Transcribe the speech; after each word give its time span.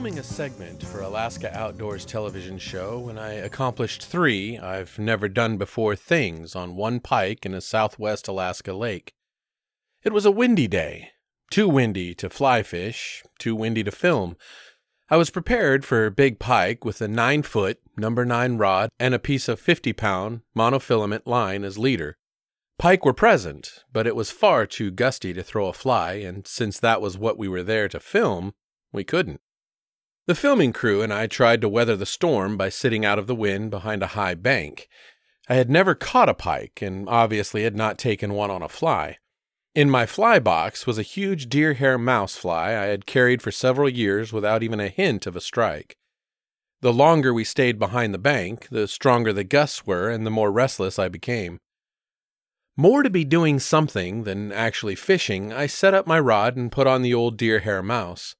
filming 0.00 0.18
a 0.18 0.22
segment 0.22 0.82
for 0.82 1.02
Alaska 1.02 1.54
Outdoors 1.54 2.06
television 2.06 2.56
show 2.58 2.98
when 3.00 3.18
I 3.18 3.34
accomplished 3.34 4.02
three 4.06 4.56
I've 4.56 4.98
never 4.98 5.28
done 5.28 5.58
before 5.58 5.94
things 5.94 6.56
on 6.56 6.74
one 6.74 7.00
pike 7.00 7.44
in 7.44 7.52
a 7.52 7.60
southwest 7.60 8.28
Alaska 8.28 8.72
lake. 8.72 9.12
It 10.02 10.14
was 10.14 10.24
a 10.24 10.30
windy 10.30 10.66
day, 10.68 11.10
too 11.50 11.68
windy 11.68 12.14
to 12.14 12.30
fly 12.30 12.62
fish, 12.62 13.22
too 13.38 13.54
windy 13.54 13.84
to 13.84 13.90
film. 13.90 14.36
I 15.10 15.16
was 15.16 15.28
prepared 15.28 15.84
for 15.84 16.06
a 16.06 16.10
big 16.10 16.38
pike 16.38 16.84
with 16.84 17.02
a 17.02 17.08
nine 17.08 17.42
foot, 17.42 17.78
number 17.96 18.24
nine 18.24 18.56
rod 18.56 18.88
and 18.98 19.12
a 19.12 19.18
piece 19.18 19.48
of 19.48 19.60
50 19.60 19.92
pound 19.92 20.40
monofilament 20.56 21.26
line 21.26 21.62
as 21.62 21.76
leader. 21.76 22.16
Pike 22.78 23.04
were 23.04 23.12
present, 23.12 23.84
but 23.92 24.06
it 24.06 24.16
was 24.16 24.30
far 24.30 24.64
too 24.64 24.90
gusty 24.90 25.34
to 25.34 25.42
throw 25.42 25.66
a 25.66 25.74
fly, 25.74 26.14
and 26.14 26.46
since 26.46 26.80
that 26.80 27.02
was 27.02 27.18
what 27.18 27.36
we 27.36 27.48
were 27.48 27.62
there 27.62 27.88
to 27.90 28.00
film, 28.00 28.54
we 28.92 29.04
couldn't. 29.04 29.42
The 30.30 30.36
filming 30.36 30.72
crew 30.72 31.02
and 31.02 31.12
I 31.12 31.26
tried 31.26 31.60
to 31.60 31.68
weather 31.68 31.96
the 31.96 32.06
storm 32.06 32.56
by 32.56 32.68
sitting 32.68 33.04
out 33.04 33.18
of 33.18 33.26
the 33.26 33.34
wind 33.34 33.72
behind 33.72 34.00
a 34.00 34.14
high 34.14 34.34
bank. 34.34 34.88
I 35.48 35.56
had 35.56 35.68
never 35.68 35.96
caught 35.96 36.28
a 36.28 36.34
pike, 36.34 36.80
and 36.80 37.08
obviously 37.08 37.64
had 37.64 37.74
not 37.74 37.98
taken 37.98 38.32
one 38.32 38.48
on 38.48 38.62
a 38.62 38.68
fly. 38.68 39.18
In 39.74 39.90
my 39.90 40.06
fly 40.06 40.38
box 40.38 40.86
was 40.86 40.98
a 40.98 41.02
huge 41.02 41.48
deer 41.48 41.74
hair 41.74 41.98
mouse 41.98 42.36
fly 42.36 42.68
I 42.68 42.84
had 42.84 43.06
carried 43.06 43.42
for 43.42 43.50
several 43.50 43.88
years 43.88 44.32
without 44.32 44.62
even 44.62 44.78
a 44.78 44.86
hint 44.86 45.26
of 45.26 45.34
a 45.34 45.40
strike. 45.40 45.96
The 46.80 46.92
longer 46.92 47.34
we 47.34 47.42
stayed 47.42 47.80
behind 47.80 48.14
the 48.14 48.18
bank, 48.18 48.68
the 48.70 48.86
stronger 48.86 49.32
the 49.32 49.42
gusts 49.42 49.84
were 49.84 50.10
and 50.10 50.24
the 50.24 50.30
more 50.30 50.52
restless 50.52 50.96
I 50.96 51.08
became. 51.08 51.58
More 52.76 53.02
to 53.02 53.10
be 53.10 53.24
doing 53.24 53.58
something 53.58 54.22
than 54.22 54.52
actually 54.52 54.94
fishing, 54.94 55.52
I 55.52 55.66
set 55.66 55.92
up 55.92 56.06
my 56.06 56.20
rod 56.20 56.54
and 56.54 56.70
put 56.70 56.86
on 56.86 57.02
the 57.02 57.14
old 57.14 57.36
deer 57.36 57.58
hair 57.58 57.82
mouse. 57.82 58.36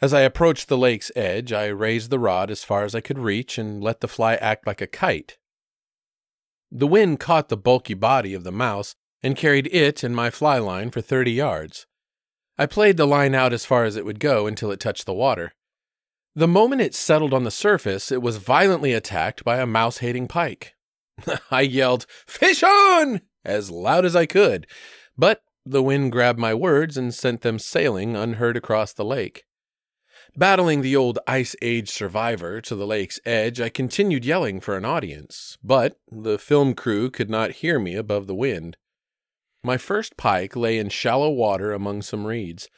As 0.00 0.14
I 0.14 0.20
approached 0.20 0.68
the 0.68 0.78
lake's 0.78 1.10
edge, 1.16 1.52
I 1.52 1.66
raised 1.66 2.10
the 2.10 2.20
rod 2.20 2.50
as 2.50 2.62
far 2.62 2.84
as 2.84 2.94
I 2.94 3.00
could 3.00 3.18
reach 3.18 3.58
and 3.58 3.82
let 3.82 4.00
the 4.00 4.06
fly 4.08 4.34
act 4.36 4.66
like 4.66 4.80
a 4.80 4.86
kite. 4.86 5.38
The 6.70 6.86
wind 6.86 7.18
caught 7.18 7.48
the 7.48 7.56
bulky 7.56 7.94
body 7.94 8.32
of 8.34 8.44
the 8.44 8.52
mouse 8.52 8.94
and 9.22 9.36
carried 9.36 9.66
it 9.72 10.04
and 10.04 10.14
my 10.14 10.30
fly 10.30 10.58
line 10.58 10.90
for 10.90 11.00
30 11.00 11.32
yards. 11.32 11.86
I 12.56 12.66
played 12.66 12.96
the 12.96 13.06
line 13.06 13.34
out 13.34 13.52
as 13.52 13.64
far 13.64 13.84
as 13.84 13.96
it 13.96 14.04
would 14.04 14.20
go 14.20 14.46
until 14.46 14.70
it 14.70 14.78
touched 14.78 15.06
the 15.06 15.14
water. 15.14 15.52
The 16.34 16.46
moment 16.46 16.82
it 16.82 16.94
settled 16.94 17.34
on 17.34 17.42
the 17.42 17.50
surface, 17.50 18.12
it 18.12 18.22
was 18.22 18.36
violently 18.36 18.92
attacked 18.92 19.42
by 19.44 19.58
a 19.58 19.66
mouse 19.66 19.98
hating 19.98 20.28
pike. 20.28 20.74
I 21.50 21.62
yelled, 21.62 22.06
Fish 22.26 22.62
on! 22.62 23.22
as 23.44 23.70
loud 23.70 24.04
as 24.04 24.14
I 24.14 24.26
could, 24.26 24.66
but 25.16 25.42
the 25.64 25.82
wind 25.82 26.12
grabbed 26.12 26.38
my 26.38 26.54
words 26.54 26.96
and 26.96 27.12
sent 27.12 27.40
them 27.40 27.58
sailing 27.58 28.14
unheard 28.14 28.56
across 28.56 28.92
the 28.92 29.04
lake. 29.04 29.44
Battling 30.36 30.82
the 30.82 30.94
old 30.94 31.18
Ice 31.26 31.56
Age 31.62 31.90
survivor 31.90 32.60
to 32.60 32.76
the 32.76 32.86
lake's 32.86 33.18
edge, 33.24 33.60
I 33.60 33.68
continued 33.68 34.24
yelling 34.24 34.60
for 34.60 34.76
an 34.76 34.84
audience, 34.84 35.58
but 35.64 35.98
the 36.10 36.38
film 36.38 36.74
crew 36.74 37.10
could 37.10 37.28
not 37.28 37.52
hear 37.52 37.78
me 37.78 37.94
above 37.94 38.26
the 38.26 38.34
wind. 38.34 38.76
My 39.64 39.76
first 39.76 40.16
pike 40.16 40.54
lay 40.54 40.78
in 40.78 40.90
shallow 40.90 41.30
water 41.30 41.72
among 41.72 42.02
some 42.02 42.26
reeds. 42.26 42.68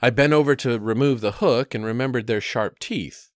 I 0.00 0.10
bent 0.10 0.32
over 0.32 0.54
to 0.56 0.78
remove 0.78 1.20
the 1.20 1.32
hook 1.32 1.74
and 1.74 1.84
remembered 1.84 2.26
their 2.26 2.40
sharp 2.40 2.78
teeth. 2.78 3.30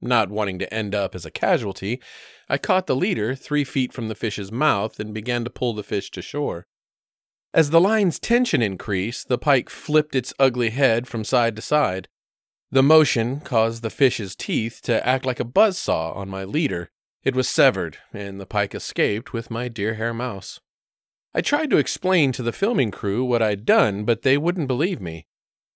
Not 0.00 0.30
wanting 0.30 0.58
to 0.60 0.72
end 0.72 0.94
up 0.94 1.14
as 1.14 1.26
a 1.26 1.30
casualty, 1.30 2.00
I 2.48 2.58
caught 2.58 2.86
the 2.86 2.94
leader 2.94 3.34
three 3.34 3.64
feet 3.64 3.92
from 3.92 4.08
the 4.08 4.14
fish's 4.14 4.52
mouth 4.52 5.00
and 5.00 5.12
began 5.12 5.42
to 5.44 5.50
pull 5.50 5.74
the 5.74 5.82
fish 5.82 6.10
to 6.12 6.22
shore. 6.22 6.66
As 7.52 7.70
the 7.70 7.80
line's 7.80 8.18
tension 8.18 8.62
increased, 8.62 9.28
the 9.28 9.38
pike 9.38 9.70
flipped 9.70 10.14
its 10.14 10.34
ugly 10.38 10.70
head 10.70 11.08
from 11.08 11.24
side 11.24 11.56
to 11.56 11.62
side. 11.62 12.08
The 12.70 12.82
motion 12.82 13.40
caused 13.40 13.82
the 13.82 13.90
fish's 13.90 14.34
teeth 14.34 14.80
to 14.82 15.06
act 15.06 15.24
like 15.24 15.38
a 15.38 15.44
buzz 15.44 15.78
saw 15.78 16.12
on 16.12 16.28
my 16.28 16.44
leader. 16.44 16.90
It 17.22 17.36
was 17.36 17.48
severed, 17.48 17.98
and 18.12 18.40
the 18.40 18.46
pike 18.46 18.74
escaped 18.74 19.32
with 19.32 19.50
my 19.50 19.68
deer 19.68 19.94
hair 19.94 20.12
mouse. 20.12 20.60
I 21.32 21.42
tried 21.42 21.70
to 21.70 21.76
explain 21.76 22.32
to 22.32 22.42
the 22.42 22.52
filming 22.52 22.90
crew 22.90 23.24
what 23.24 23.42
I'd 23.42 23.64
done, 23.64 24.04
but 24.04 24.22
they 24.22 24.36
wouldn't 24.36 24.68
believe 24.68 25.00
me. 25.00 25.26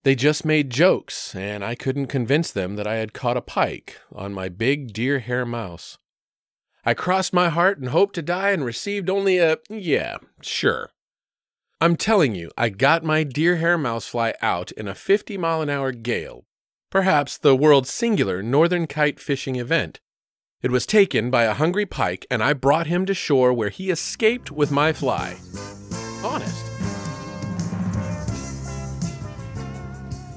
They 0.02 0.14
just 0.14 0.44
made 0.44 0.70
jokes, 0.70 1.34
and 1.34 1.62
I 1.62 1.74
couldn't 1.74 2.06
convince 2.06 2.50
them 2.50 2.76
that 2.76 2.86
I 2.86 2.94
had 2.96 3.12
caught 3.12 3.36
a 3.36 3.42
pike 3.42 4.00
on 4.12 4.32
my 4.32 4.48
big 4.48 4.92
deer 4.92 5.18
hair 5.18 5.44
mouse. 5.44 5.98
I 6.84 6.94
crossed 6.94 7.34
my 7.34 7.50
heart 7.50 7.78
and 7.78 7.90
hoped 7.90 8.14
to 8.14 8.22
die 8.22 8.50
and 8.50 8.64
received 8.64 9.10
only 9.10 9.36
a, 9.36 9.58
yeah, 9.68 10.16
sure. 10.40 10.90
I'm 11.80 11.96
telling 11.96 12.34
you, 12.34 12.50
I 12.56 12.70
got 12.70 13.04
my 13.04 13.22
deer 13.22 13.56
hair 13.56 13.76
mouse 13.76 14.06
fly 14.06 14.34
out 14.40 14.72
in 14.72 14.88
a 14.88 14.94
50 14.94 15.36
mile 15.36 15.60
an 15.60 15.68
hour 15.68 15.92
gale, 15.92 16.46
perhaps 16.90 17.38
the 17.38 17.54
world's 17.54 17.92
singular 17.92 18.42
northern 18.42 18.86
kite 18.86 19.20
fishing 19.20 19.56
event. 19.56 20.00
It 20.60 20.70
was 20.70 20.84
taken 20.84 21.30
by 21.30 21.44
a 21.44 21.54
hungry 21.54 21.86
pike, 21.86 22.26
and 22.30 22.42
I 22.42 22.52
brought 22.52 22.88
him 22.88 23.06
to 23.06 23.14
shore 23.14 23.52
where 23.52 23.70
he 23.70 23.90
escaped 23.90 24.50
with 24.50 24.70
my 24.70 24.92
fly. 24.92 25.36
Honest. 26.22 26.66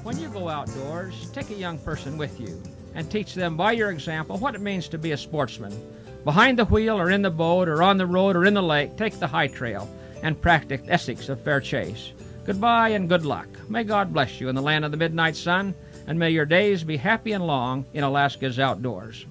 When 0.04 0.18
you 0.18 0.28
go 0.28 0.48
outdoors, 0.48 1.28
take 1.30 1.50
a 1.50 1.54
young 1.54 1.76
person 1.78 2.16
with 2.16 2.40
you 2.40 2.62
and 2.94 3.10
teach 3.10 3.34
them 3.34 3.56
by 3.56 3.72
your 3.72 3.90
example 3.90 4.38
what 4.38 4.54
it 4.54 4.60
means 4.60 4.88
to 4.88 4.98
be 4.98 5.12
a 5.12 5.16
sportsman. 5.16 5.76
Behind 6.24 6.58
the 6.58 6.64
wheel 6.64 6.98
or 6.98 7.10
in 7.10 7.20
the 7.20 7.30
boat 7.30 7.68
or 7.68 7.82
on 7.82 7.98
the 7.98 8.06
road 8.06 8.36
or 8.36 8.46
in 8.46 8.54
the 8.54 8.62
lake, 8.62 8.96
take 8.96 9.18
the 9.18 9.26
high 9.26 9.48
trail 9.48 9.90
and 10.22 10.40
practice 10.40 10.80
ethics 10.88 11.28
of 11.28 11.42
fair 11.42 11.60
chase. 11.60 12.12
Goodbye 12.46 12.90
and 12.90 13.08
good 13.08 13.26
luck. 13.26 13.48
May 13.68 13.84
God 13.84 14.14
bless 14.14 14.40
you 14.40 14.48
in 14.48 14.54
the 14.54 14.62
land 14.62 14.84
of 14.84 14.90
the 14.90 14.96
midnight 14.96 15.36
sun 15.36 15.74
and 16.06 16.18
may 16.18 16.30
your 16.30 16.46
days 16.46 16.84
be 16.84 16.96
happy 16.96 17.32
and 17.32 17.46
long 17.46 17.84
in 17.94 18.04
Alaska's 18.04 18.58
outdoors. 18.58 19.24